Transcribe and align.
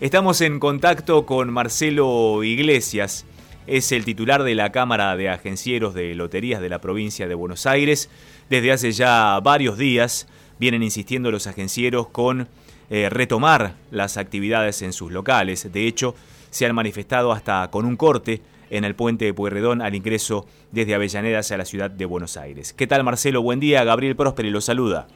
Estamos 0.00 0.40
en 0.40 0.60
contacto 0.60 1.26
con 1.26 1.52
Marcelo 1.52 2.42
Iglesias, 2.42 3.26
es 3.66 3.92
el 3.92 4.06
titular 4.06 4.44
de 4.44 4.54
la 4.54 4.72
Cámara 4.72 5.14
de 5.14 5.28
Agencieros 5.28 5.92
de 5.92 6.14
Loterías 6.14 6.62
de 6.62 6.70
la 6.70 6.80
provincia 6.80 7.28
de 7.28 7.34
Buenos 7.34 7.66
Aires. 7.66 8.08
Desde 8.48 8.72
hace 8.72 8.92
ya 8.92 9.38
varios 9.40 9.76
días 9.76 10.26
vienen 10.58 10.82
insistiendo 10.82 11.30
los 11.30 11.46
agencieros 11.46 12.08
con 12.08 12.48
eh, 12.88 13.10
retomar 13.10 13.74
las 13.90 14.16
actividades 14.16 14.80
en 14.80 14.94
sus 14.94 15.12
locales. 15.12 15.70
De 15.70 15.86
hecho, 15.86 16.14
se 16.48 16.64
han 16.64 16.74
manifestado 16.74 17.30
hasta 17.30 17.70
con 17.70 17.84
un 17.84 17.96
corte 17.96 18.40
en 18.70 18.84
el 18.84 18.94
puente 18.94 19.26
de 19.26 19.34
Pueyrredón 19.34 19.82
al 19.82 19.94
ingreso 19.94 20.46
desde 20.72 20.94
Avellaneda 20.94 21.40
hacia 21.40 21.58
la 21.58 21.66
ciudad 21.66 21.90
de 21.90 22.06
Buenos 22.06 22.38
Aires. 22.38 22.72
¿Qué 22.72 22.86
tal 22.86 23.04
Marcelo? 23.04 23.42
Buen 23.42 23.60
día, 23.60 23.84
Gabriel 23.84 24.16
Prósperi 24.16 24.48
lo 24.48 24.62
saluda. 24.62 25.08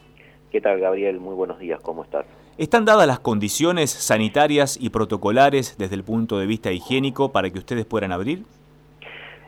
¿Qué 0.51 0.61
tal 0.61 0.79
Gabriel? 0.79 1.19
Muy 1.19 1.33
buenos 1.33 1.57
días, 1.57 1.81
¿cómo 1.81 2.03
estás? 2.03 2.27
¿Están 2.57 2.85
dadas 2.85 3.05
las 3.05 3.19
condiciones 3.19 3.91
sanitarias 3.91 4.77
y 4.79 4.89
protocolares 4.89 5.77
desde 5.77 5.95
el 5.95 6.05
punto 6.05 6.39
de 6.39 6.45
vista 6.45 6.71
higiénico 6.71 7.33
para 7.33 7.49
que 7.49 7.59
ustedes 7.59 7.85
puedan 7.85 8.13
abrir? 8.13 8.43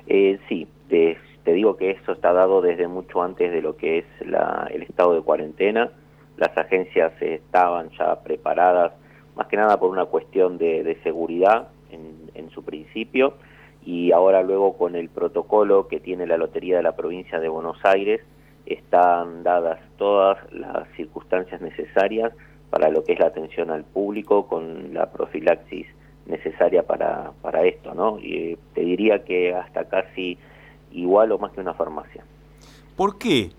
Eh, 0.07 0.38
sí, 0.49 0.67
te, 0.89 1.17
digo 1.45 1.77
que 1.77 1.91
eso 1.91 2.11
está 2.11 2.33
dado 2.33 2.59
desde 2.59 2.89
mucho 2.89 3.23
antes 3.23 3.49
de 3.49 3.61
lo 3.61 3.77
que 3.77 3.99
es 3.99 4.05
el 4.20 4.83
estado 4.83 5.16
de 5.16 5.21
cuarentena. 5.21 5.89
Las 6.35 6.57
agencias 6.57 7.13
estaban 7.21 7.91
ya 7.97 8.20
preparadas, 8.23 8.91
más 9.38 9.47
que 9.47 9.55
nada 9.55 9.80
por 9.80 9.89
una 9.89 10.03
cuestión 10.03 10.58
de, 10.58 10.97
seguridad 11.02 11.69
en, 11.89 12.30
en 12.35 12.49
su 12.49 12.66
principio, 12.66 13.35
y 13.85 14.11
ahora 14.11 14.44
luego 14.44 14.77
con 14.77 14.97
el 14.97 15.08
protocolo 15.08 15.88
que 15.88 16.02
tiene 16.02 16.27
la 16.27 16.35
Lotería 16.35 16.75
de 16.75 16.83
la 16.83 16.97
provincia 16.97 17.39
de 17.39 17.47
Buenos 17.47 17.77
Aires, 17.85 18.19
están 18.66 19.44
dadas 19.44 19.80
todas 19.97 20.39
las 20.52 20.89
circunstancias 20.97 21.61
necesarias 21.61 22.33
para 22.70 22.89
lo 22.89 23.03
que 23.03 23.13
es 23.13 23.20
la 23.20 23.27
atención 23.27 23.70
al 23.70 23.84
público 23.84 24.48
con 24.48 24.94
la 24.94 25.12
profilaxis 25.12 25.88
necesaria 26.25 26.84
para, 26.84 27.31
para 27.41 27.63
esto, 27.63 27.94
¿no? 27.94 28.20
Y 28.20 28.35
eh, 28.35 28.58
te 28.73 28.81
diría 28.81 29.23
que 29.23 29.53
hasta 29.53 29.86
casi 29.86 30.38
igual 30.91 31.31
o 31.31 31.39
más 31.39 31.52
que 31.53 31.61
una 31.61 31.73
farmacia. 31.73 32.23
¿Por 32.95 33.17
qué 33.17 33.52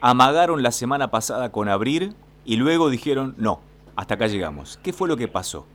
amagaron 0.00 0.62
la 0.62 0.72
semana 0.72 1.08
pasada 1.10 1.52
con 1.52 1.68
abrir 1.68 2.14
y 2.44 2.56
luego 2.56 2.90
dijeron 2.90 3.34
no, 3.38 3.60
hasta 3.94 4.14
acá 4.14 4.26
llegamos? 4.26 4.78
¿Qué 4.82 4.92
fue 4.92 5.08
lo 5.08 5.16
que 5.16 5.28
pasó? 5.28 5.66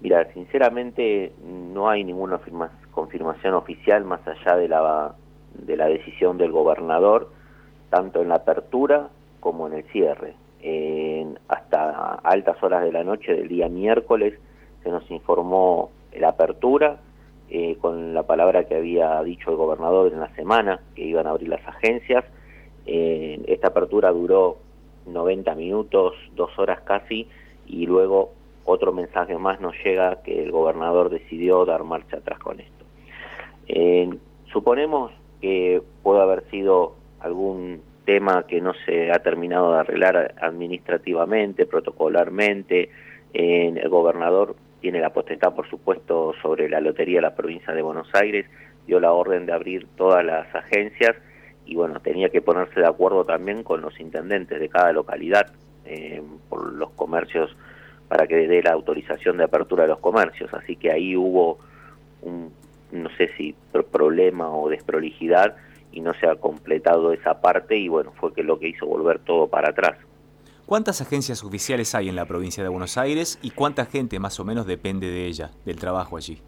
Mira, 0.00 0.32
sinceramente 0.32 1.32
no 1.44 1.88
hay 1.88 2.04
ninguna 2.04 2.40
confirmación 2.90 3.54
oficial 3.54 4.04
más 4.04 4.20
allá 4.26 4.56
de 4.56 4.68
la, 4.68 5.14
de 5.54 5.76
la 5.76 5.86
decisión 5.86 6.38
del 6.38 6.50
gobernador, 6.50 7.30
tanto 7.90 8.20
en 8.20 8.28
la 8.28 8.36
apertura 8.36 9.10
como 9.40 9.66
en 9.68 9.74
el 9.74 9.84
cierre 9.92 10.34
hasta 11.48 11.61
altas 11.90 12.62
horas 12.62 12.84
de 12.84 12.92
la 12.92 13.04
noche 13.04 13.34
del 13.34 13.48
día 13.48 13.68
miércoles 13.68 14.34
se 14.82 14.90
nos 14.90 15.08
informó 15.10 15.90
la 16.12 16.30
apertura 16.30 17.00
eh, 17.48 17.76
con 17.80 18.14
la 18.14 18.22
palabra 18.22 18.64
que 18.64 18.76
había 18.76 19.22
dicho 19.22 19.50
el 19.50 19.56
gobernador 19.56 20.12
en 20.12 20.20
la 20.20 20.34
semana, 20.34 20.80
que 20.94 21.02
iban 21.02 21.26
a 21.26 21.30
abrir 21.30 21.48
las 21.48 21.66
agencias. 21.66 22.24
Eh, 22.86 23.42
esta 23.46 23.68
apertura 23.68 24.10
duró 24.10 24.56
90 25.06 25.54
minutos, 25.54 26.14
dos 26.34 26.58
horas 26.58 26.80
casi, 26.80 27.28
y 27.66 27.86
luego 27.86 28.32
otro 28.64 28.92
mensaje 28.92 29.36
más 29.36 29.60
nos 29.60 29.74
llega 29.84 30.22
que 30.22 30.42
el 30.42 30.50
gobernador 30.50 31.10
decidió 31.10 31.64
dar 31.64 31.84
marcha 31.84 32.16
atrás 32.16 32.38
con 32.38 32.60
esto. 32.60 32.84
Eh, 33.68 34.08
suponemos 34.52 35.12
que 35.40 35.82
puede 36.02 36.22
haber 36.22 36.48
sido 36.50 36.94
algún 37.20 37.82
tema 38.04 38.44
que 38.46 38.60
no 38.60 38.72
se 38.86 39.10
ha 39.10 39.18
terminado 39.20 39.72
de 39.72 39.80
arreglar 39.80 40.34
administrativamente, 40.40 41.66
protocolarmente. 41.66 42.90
el 43.32 43.88
gobernador 43.88 44.56
tiene 44.80 45.00
la 45.00 45.10
potestad, 45.10 45.54
por 45.54 45.68
supuesto, 45.68 46.34
sobre 46.42 46.68
la 46.68 46.80
lotería 46.80 47.18
de 47.18 47.22
la 47.22 47.34
provincia 47.34 47.72
de 47.72 47.82
Buenos 47.82 48.08
Aires, 48.14 48.46
dio 48.86 48.98
la 49.00 49.12
orden 49.12 49.46
de 49.46 49.52
abrir 49.52 49.86
todas 49.96 50.24
las 50.24 50.52
agencias 50.54 51.16
y 51.64 51.76
bueno, 51.76 52.00
tenía 52.00 52.28
que 52.30 52.42
ponerse 52.42 52.80
de 52.80 52.86
acuerdo 52.86 53.24
también 53.24 53.62
con 53.62 53.80
los 53.80 53.98
intendentes 54.00 54.58
de 54.58 54.68
cada 54.68 54.92
localidad 54.92 55.52
eh, 55.84 56.20
por 56.48 56.72
los 56.72 56.90
comercios 56.90 57.56
para 58.08 58.26
que 58.26 58.48
dé 58.48 58.62
la 58.62 58.72
autorización 58.72 59.38
de 59.38 59.44
apertura 59.44 59.84
de 59.84 59.90
los 59.90 60.00
comercios. 60.00 60.52
Así 60.52 60.76
que 60.76 60.90
ahí 60.90 61.16
hubo 61.16 61.58
un, 62.22 62.52
no 62.90 63.08
sé 63.16 63.30
si 63.36 63.54
problema 63.90 64.50
o 64.50 64.68
desprolijidad 64.68 65.56
y 65.92 66.00
no 66.00 66.14
se 66.14 66.26
ha 66.26 66.36
completado 66.36 67.12
esa 67.12 67.40
parte 67.40 67.76
y 67.76 67.88
bueno, 67.88 68.12
fue 68.18 68.32
que 68.32 68.42
lo 68.42 68.58
que 68.58 68.68
hizo 68.68 68.86
volver 68.86 69.20
todo 69.20 69.48
para 69.48 69.70
atrás. 69.70 69.96
¿Cuántas 70.66 71.00
agencias 71.00 71.44
oficiales 71.44 71.94
hay 71.94 72.08
en 72.08 72.16
la 72.16 72.24
provincia 72.24 72.62
de 72.62 72.68
Buenos 72.68 72.96
Aires 72.96 73.38
y 73.42 73.50
cuánta 73.50 73.84
gente 73.84 74.18
más 74.18 74.40
o 74.40 74.44
menos 74.44 74.66
depende 74.66 75.08
de 75.08 75.26
ella, 75.26 75.50
del 75.66 75.76
trabajo 75.76 76.16
allí? 76.16 76.38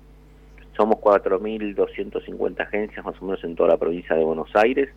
Somos 0.76 0.96
4.250 0.96 2.60
agencias 2.60 3.04
más 3.04 3.20
o 3.20 3.24
menos 3.26 3.44
en 3.44 3.54
toda 3.54 3.70
la 3.70 3.76
provincia 3.76 4.16
de 4.16 4.24
Buenos 4.24 4.48
Aires 4.54 4.88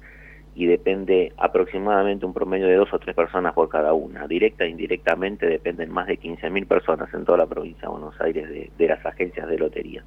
y 0.55 0.65
depende 0.65 1.33
aproximadamente 1.37 2.25
un 2.25 2.33
promedio 2.33 2.67
de 2.67 2.75
dos 2.75 2.91
o 2.93 2.99
tres 2.99 3.15
personas 3.15 3.53
por 3.53 3.69
cada 3.69 3.93
una. 3.93 4.27
Directa 4.27 4.63
e 4.63 4.69
indirectamente 4.69 5.45
dependen 5.45 5.91
más 5.91 6.07
de 6.07 6.19
15.000 6.19 6.65
personas 6.65 7.13
en 7.13 7.25
toda 7.25 7.39
la 7.39 7.45
provincia 7.45 7.81
de 7.81 7.87
Buenos 7.89 8.19
Aires 8.21 8.49
de, 8.49 8.71
de 8.75 8.87
las 8.87 9.05
agencias 9.05 9.47
de 9.47 9.57
lotería. 9.57 10.03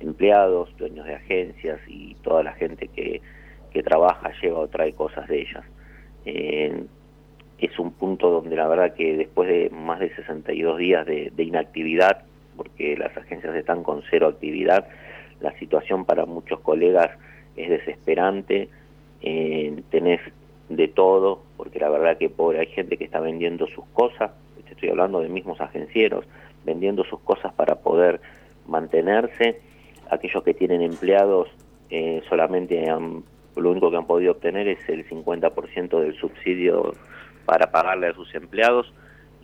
Empleados, 0.00 0.76
dueños 0.76 1.06
de 1.06 1.14
agencias 1.14 1.78
y 1.86 2.16
toda 2.22 2.42
la 2.42 2.54
gente 2.54 2.88
que 2.88 3.22
que 3.76 3.82
trabaja, 3.82 4.32
lleva 4.40 4.60
o 4.60 4.68
trae 4.68 4.94
cosas 4.94 5.28
de 5.28 5.42
ellas. 5.42 5.62
Eh, 6.24 6.84
es 7.58 7.78
un 7.78 7.92
punto 7.92 8.30
donde 8.30 8.56
la 8.56 8.66
verdad 8.66 8.94
que 8.94 9.18
después 9.18 9.50
de 9.50 9.68
más 9.68 10.00
de 10.00 10.14
62 10.16 10.78
días 10.78 11.04
de, 11.04 11.30
inactividad, 11.36 12.24
porque 12.56 12.96
las 12.96 13.14
agencias 13.14 13.54
están 13.54 13.82
con 13.82 14.02
cero 14.08 14.28
actividad, 14.28 14.88
la 15.42 15.52
situación 15.58 16.06
para 16.06 16.24
muchos 16.24 16.60
colegas 16.60 17.10
es 17.54 17.68
desesperante, 17.68 18.70
eh, 19.20 19.82
tenés 19.90 20.22
de 20.70 20.88
todo, 20.88 21.42
porque 21.58 21.78
la 21.78 21.90
verdad 21.90 22.16
que 22.16 22.30
pobre 22.30 22.60
hay 22.60 22.68
gente 22.68 22.96
que 22.96 23.04
está 23.04 23.20
vendiendo 23.20 23.66
sus 23.66 23.84
cosas, 23.92 24.30
estoy 24.70 24.88
hablando 24.88 25.20
de 25.20 25.28
mismos 25.28 25.60
agencieros, 25.60 26.24
vendiendo 26.64 27.04
sus 27.04 27.20
cosas 27.20 27.52
para 27.52 27.74
poder 27.74 28.22
mantenerse, 28.66 29.60
aquellos 30.08 30.42
que 30.44 30.54
tienen 30.54 30.80
empleados 30.80 31.50
eh, 31.90 32.22
solamente 32.26 32.88
han 32.88 33.22
lo 33.56 33.70
único 33.70 33.90
que 33.90 33.96
han 33.96 34.06
podido 34.06 34.32
obtener 34.32 34.68
es 34.68 34.88
el 34.88 35.08
50% 35.08 36.00
del 36.00 36.14
subsidio 36.18 36.94
para 37.44 37.70
pagarle 37.70 38.08
a 38.08 38.14
sus 38.14 38.34
empleados 38.34 38.92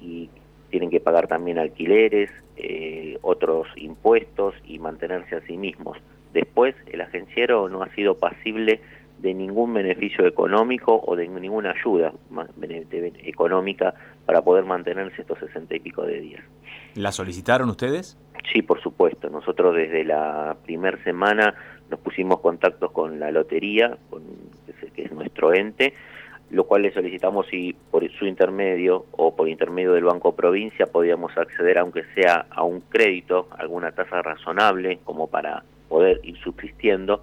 y 0.01 0.29
tienen 0.71 0.91
que 0.91 1.01
pagar 1.01 1.29
también 1.29 1.59
alquileres, 1.59 2.31
eh, 2.57 3.19
otros 3.23 3.69
impuestos 3.77 4.55
y 4.65 4.79
mantenerse 4.79 5.37
a 5.37 5.41
sí 5.43 5.57
mismos. 5.57 5.99
Después, 6.33 6.75
el 6.87 7.01
agenciero 7.03 7.69
no 7.69 7.83
ha 7.83 7.95
sido 7.95 8.19
pasible 8.19 8.81
de 9.19 9.35
ningún 9.35 9.73
beneficio 9.73 10.27
económico 10.27 11.01
o 11.07 11.15
de 11.15 11.29
ninguna 11.29 11.73
ayuda 11.73 12.13
económica 13.23 13.95
para 14.27 14.43
poder 14.43 14.65
mantenerse 14.65 15.23
estos 15.23 15.39
sesenta 15.39 15.77
y 15.77 15.81
pico 15.81 16.03
de 16.03 16.21
días. 16.21 16.43
¿La 16.95 17.13
solicitaron 17.13 17.69
ustedes? 17.69 18.19
Sí, 18.53 18.63
por 18.63 18.83
supuesto. 18.83 19.31
Nosotros 19.31 19.77
desde 19.77 20.05
la 20.05 20.57
primera 20.65 21.03
semana 21.05 21.55
nos 21.91 22.01
pusimos 22.01 22.41
contactos 22.41 22.91
con 22.93 23.19
la 23.21 23.31
lotería, 23.31 23.97
con, 24.11 24.23
que, 24.95 25.05
es, 25.05 25.13
nuestro 25.13 25.55
ente, 25.55 25.95
lo 26.51 26.65
cual 26.65 26.83
le 26.83 26.93
solicitamos 26.93 27.47
si 27.47 27.75
por 27.91 28.09
su 28.13 28.27
intermedio 28.27 29.07
o 29.13 29.35
por 29.35 29.49
intermedio 29.49 29.93
del 29.93 30.05
Banco 30.05 30.35
Provincia 30.35 30.87
podíamos 30.87 31.37
acceder, 31.37 31.79
aunque 31.79 32.05
sea 32.15 32.47
a 32.51 32.63
un 32.63 32.81
crédito, 32.81 33.49
alguna 33.57 33.93
tasa 33.93 34.21
razonable, 34.21 34.99
como 35.05 35.29
para 35.29 35.63
poder 35.89 36.21
ir 36.23 36.37
subsistiendo, 36.39 37.23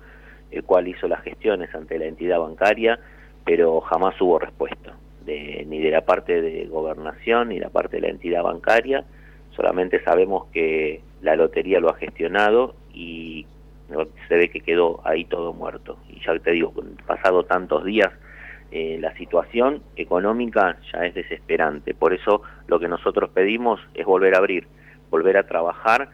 el 0.52 0.64
cual 0.64 0.88
hizo 0.88 1.08
las 1.08 1.22
gestiones 1.22 1.74
ante 1.76 2.00
la 2.00 2.06
entidad 2.06 2.40
bancaria, 2.40 3.00
pero 3.46 3.82
jamás 3.82 4.20
hubo 4.20 4.40
respuesta, 4.40 4.96
de, 5.26 5.66
ni 5.68 5.80
de 5.80 5.92
la 5.92 6.02
parte 6.02 6.42
de 6.42 6.66
gobernación 6.66 7.50
ni 7.50 7.56
de 7.56 7.62
la 7.62 7.70
parte 7.70 7.98
de 7.98 8.02
la 8.02 8.10
entidad 8.10 8.44
bancaria, 8.44 9.06
solamente 9.56 10.02
sabemos 10.04 10.48
que 10.52 11.02
la 11.22 11.36
lotería 11.36 11.80
lo 11.80 11.90
ha 11.90 11.96
gestionado 11.96 12.76
y 12.94 13.46
se 14.28 14.36
ve 14.36 14.50
que 14.50 14.62
quedó 14.62 15.02
ahí 15.06 15.26
todo 15.26 15.54
muerto. 15.54 15.98
Y 16.10 16.20
ya 16.26 16.38
te 16.40 16.52
digo, 16.52 16.74
pasado 17.06 17.44
tantos 17.46 17.84
días, 17.86 18.12
eh, 18.72 18.98
la 19.00 19.14
situación 19.16 19.82
económica 19.96 20.78
ya 20.94 21.06
es 21.06 21.14
desesperante. 21.14 21.94
Por 21.94 22.14
eso 22.14 22.42
lo 22.68 22.80
que 22.80 22.88
nosotros 22.88 23.30
pedimos 23.32 23.80
es 23.94 24.06
volver 24.06 24.36
a 24.36 24.38
abrir, 24.38 24.68
volver 25.10 25.38
a 25.38 25.48
trabajar 25.48 26.10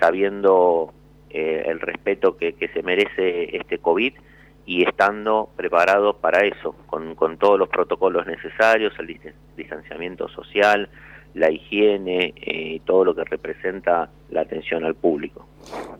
sabiendo 0.00 0.94
eh, 1.30 1.64
el 1.66 1.80
respeto 1.80 2.36
que, 2.36 2.54
que, 2.54 2.68
se 2.68 2.82
merece 2.82 3.56
este 3.56 3.78
COVID 3.78 4.14
y 4.64 4.86
estando 4.86 5.50
preparados 5.56 6.16
para 6.16 6.46
eso, 6.46 6.74
con, 6.86 7.14
con 7.14 7.36
todos 7.36 7.58
los 7.58 7.68
protocolos 7.68 8.26
necesarios, 8.26 8.94
el 8.98 9.18
distanciamiento 9.56 10.28
social, 10.28 10.88
la 11.34 11.50
higiene, 11.50 12.34
eh, 12.36 12.80
todo 12.84 13.04
lo 13.04 13.14
que 13.14 13.24
representa 13.24 14.10
la 14.30 14.42
atención 14.42 14.84
al 14.84 14.94
público. 14.94 15.46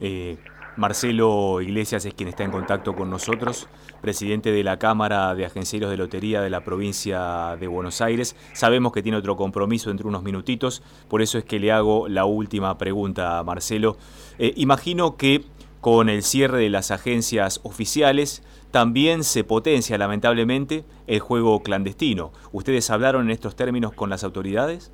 Eh, 0.00 0.36
Marcelo 0.78 1.60
Iglesias 1.60 2.04
es 2.04 2.14
quien 2.14 2.28
está 2.28 2.44
en 2.44 2.52
contacto 2.52 2.94
con 2.94 3.10
nosotros, 3.10 3.66
presidente 4.00 4.52
de 4.52 4.62
la 4.62 4.78
Cámara 4.78 5.34
de 5.34 5.44
Agencieros 5.44 5.90
de 5.90 5.96
Lotería 5.96 6.40
de 6.40 6.50
la 6.50 6.62
provincia 6.62 7.56
de 7.58 7.66
Buenos 7.66 8.00
Aires. 8.00 8.36
Sabemos 8.52 8.92
que 8.92 9.02
tiene 9.02 9.18
otro 9.18 9.36
compromiso 9.36 9.90
entre 9.90 10.06
unos 10.06 10.22
minutitos, 10.22 10.84
por 11.08 11.20
eso 11.20 11.36
es 11.36 11.44
que 11.44 11.58
le 11.58 11.72
hago 11.72 12.06
la 12.06 12.26
última 12.26 12.78
pregunta, 12.78 13.42
Marcelo. 13.42 13.96
Eh, 14.38 14.52
imagino 14.54 15.16
que 15.16 15.44
con 15.80 16.08
el 16.08 16.22
cierre 16.22 16.60
de 16.60 16.70
las 16.70 16.92
agencias 16.92 17.58
oficiales 17.64 18.44
también 18.70 19.24
se 19.24 19.42
potencia 19.42 19.98
lamentablemente 19.98 20.84
el 21.08 21.18
juego 21.18 21.60
clandestino. 21.64 22.32
¿Ustedes 22.52 22.88
hablaron 22.90 23.24
en 23.24 23.30
estos 23.32 23.56
términos 23.56 23.94
con 23.94 24.10
las 24.10 24.22
autoridades? 24.22 24.92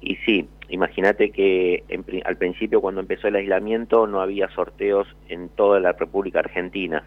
Y 0.00 0.16
sí, 0.26 0.48
imagínate 0.68 1.30
que 1.30 1.84
al 2.24 2.36
principio 2.36 2.80
cuando 2.80 3.00
empezó 3.00 3.28
el 3.28 3.36
aislamiento 3.36 4.06
no 4.06 4.20
había 4.20 4.48
sorteos 4.50 5.08
en 5.28 5.48
toda 5.50 5.80
la 5.80 5.92
República 5.92 6.40
Argentina. 6.40 7.02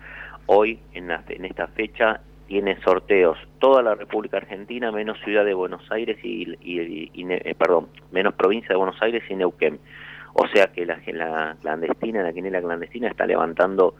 Hoy, 0.45 0.79
en, 0.93 1.11
esta 1.45 1.67
fecha, 1.67 2.21
tiene 2.47 2.79
sorteos 2.81 3.37
toda 3.59 3.81
la 3.81 3.95
República 3.95 4.37
Argentina 4.37 4.91
menos 4.91 5.19
Ciudad 5.23 5.45
de 5.45 5.53
Buenos 5.53 5.89
Aires 5.91 6.17
y, 6.23 6.57
eh, 6.63 7.55
perdón, 7.57 7.87
menos 8.11 8.33
provincia 8.33 8.69
de 8.69 8.75
Buenos 8.75 9.01
Aires 9.01 9.23
y 9.29 9.35
Neuquén. 9.35 9.79
O 10.33 10.47
sea 10.47 10.67
que 10.67 10.85
la, 10.85 10.99
la 11.13 11.57
clandestina, 11.61 12.23
la 12.23 12.33
quinela 12.33 12.61
clandestina 12.61 13.09
está 13.09 13.25
levantando 13.25 13.95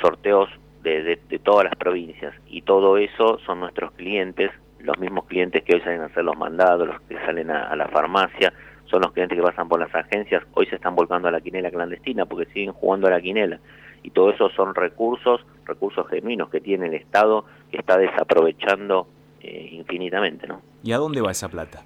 sorteos 0.00 0.48
de, 0.82 1.40
todas 1.42 1.64
las 1.64 1.74
provincias 1.74 2.34
y 2.46 2.62
todo 2.62 2.96
eso 2.96 3.38
son 3.44 3.60
nuestros 3.60 3.92
clientes 3.92 4.50
los 4.80 4.98
mismos 4.98 5.24
clientes 5.26 5.62
que 5.64 5.74
hoy 5.74 5.80
salen 5.80 6.02
a 6.02 6.06
hacer 6.06 6.24
los 6.24 6.36
mandados, 6.36 6.86
los 6.86 7.00
que 7.02 7.16
salen 7.16 7.50
a, 7.50 7.74
la 7.74 7.88
farmacia, 7.88 8.52
son 8.86 9.02
los 9.02 9.12
clientes 9.12 9.36
que 9.36 9.42
pasan 9.42 9.68
por 9.68 9.80
las 9.80 9.94
agencias, 9.94 10.42
hoy 10.54 10.66
se 10.66 10.76
están 10.76 10.94
volcando 10.94 11.28
a 11.28 11.30
la 11.30 11.40
quinela 11.40 11.70
clandestina 11.70 12.26
porque 12.26 12.46
siguen 12.52 12.72
jugando 12.72 13.08
a 13.08 13.10
la 13.10 13.20
quinela. 13.20 13.58
Y 14.02 14.10
todo 14.10 14.30
eso 14.30 14.48
son 14.50 14.74
recursos, 14.74 15.44
recursos 15.64 16.06
genuinos 16.08 16.48
que 16.50 16.60
tiene 16.60 16.86
el 16.86 16.94
Estado 16.94 17.44
que 17.70 17.78
está 17.78 17.98
desaprovechando 17.98 19.08
eh, 19.40 19.70
infinitamente, 19.72 20.46
¿no? 20.46 20.60
¿Y 20.84 20.92
a 20.92 20.98
dónde 20.98 21.20
va 21.20 21.32
esa 21.32 21.48
plata? 21.48 21.82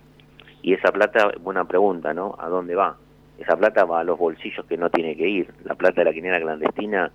Y 0.62 0.74
esa 0.74 0.92
plata, 0.92 1.32
buena 1.40 1.64
pregunta, 1.64 2.12
¿no? 2.12 2.36
¿A 2.38 2.48
dónde 2.48 2.74
va? 2.74 2.96
Esa 3.38 3.56
plata 3.56 3.86
va 3.86 4.00
a 4.00 4.04
los 4.04 4.18
bolsillos 4.18 4.66
que 4.66 4.76
no 4.76 4.90
tiene 4.90 5.16
que 5.16 5.26
ir. 5.26 5.54
La 5.64 5.74
plata 5.74 6.02
de 6.02 6.04
la 6.04 6.12
quinela 6.12 6.38
clandestina, 6.38 7.10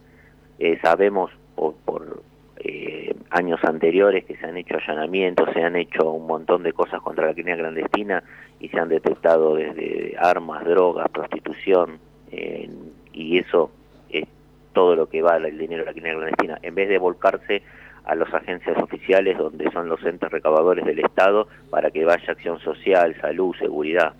eh, 0.58 0.80
sabemos 0.82 1.30
por, 1.56 1.76
por 1.86 2.24
eh, 2.68 3.16
años 3.30 3.60
anteriores 3.64 4.26
que 4.26 4.36
se 4.38 4.48
han 4.48 4.58
hecho 4.58 4.78
allanamientos, 4.78 5.50
se 5.54 5.62
han 5.62 5.76
hecho 5.76 6.10
un 6.10 6.26
montón 6.26 6.64
de 6.64 6.74
cosas 6.74 7.00
contra 7.00 7.28
la 7.28 7.34
criminalidad 7.34 7.70
clandestina 7.70 8.24
y 8.60 8.70
se 8.70 8.80
han 8.80 8.90
detectado 8.90 9.56
desde 9.56 10.16
armas, 10.18 10.66
drogas, 10.66 11.08
prostitución, 11.10 12.00
eh, 12.32 12.68
y 13.14 13.38
eso 13.38 13.70
es 14.10 14.26
todo 14.74 14.96
lo 14.96 15.08
que 15.08 15.22
va 15.22 15.38
el 15.38 15.60
dinero 15.60 15.82
de 15.82 15.86
la 15.86 15.92
criminalidad 15.92 16.22
clandestina. 16.22 16.60
En 16.64 16.74
vez 16.74 16.90
de 16.90 16.98
volcarse 16.98 17.62
a 18.04 18.16
las 18.16 18.34
agencias 18.34 18.76
oficiales 18.82 19.38
donde 19.38 19.70
son 19.72 19.88
los 19.88 20.04
entes 20.04 20.32
recaudadores 20.32 20.86
del 20.86 21.00
Estado 21.00 21.48
para 21.70 21.92
que 21.92 22.04
vaya 22.04 22.32
acción 22.32 22.60
social, 22.62 23.16
salud, 23.22 23.56
seguridad. 23.60 24.14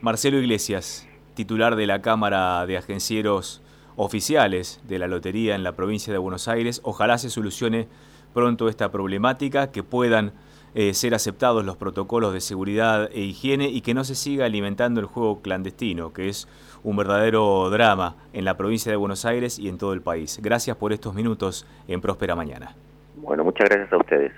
Marcelo 0.00 0.38
Iglesias, 0.38 1.08
titular 1.34 1.76
de 1.76 1.86
la 1.86 2.02
Cámara 2.02 2.66
de 2.66 2.78
Agencieros 2.78 3.62
oficiales 3.96 4.80
de 4.86 4.98
la 4.98 5.08
lotería 5.08 5.54
en 5.54 5.62
la 5.62 5.72
provincia 5.72 6.12
de 6.12 6.18
Buenos 6.18 6.48
Aires. 6.48 6.80
Ojalá 6.84 7.18
se 7.18 7.30
solucione 7.30 7.88
pronto 8.34 8.68
esta 8.68 8.90
problemática, 8.90 9.72
que 9.72 9.82
puedan 9.82 10.32
eh, 10.74 10.92
ser 10.92 11.14
aceptados 11.14 11.64
los 11.64 11.78
protocolos 11.78 12.34
de 12.34 12.42
seguridad 12.42 13.08
e 13.12 13.20
higiene 13.20 13.68
y 13.68 13.80
que 13.80 13.94
no 13.94 14.04
se 14.04 14.14
siga 14.14 14.44
alimentando 14.44 15.00
el 15.00 15.06
juego 15.06 15.40
clandestino, 15.40 16.12
que 16.12 16.28
es 16.28 16.46
un 16.84 16.96
verdadero 16.96 17.70
drama 17.70 18.16
en 18.34 18.44
la 18.44 18.58
provincia 18.58 18.92
de 18.92 18.96
Buenos 18.96 19.24
Aires 19.24 19.58
y 19.58 19.70
en 19.70 19.78
todo 19.78 19.94
el 19.94 20.02
país. 20.02 20.38
Gracias 20.42 20.76
por 20.76 20.92
estos 20.92 21.14
minutos 21.14 21.66
en 21.88 22.02
Próspera 22.02 22.36
Mañana. 22.36 22.74
Bueno, 23.16 23.42
muchas 23.42 23.70
gracias 23.70 23.90
a 23.90 23.96
ustedes. 23.96 24.32